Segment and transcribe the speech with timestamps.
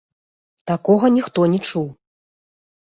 [0.71, 1.87] Такога ніхто не чуў!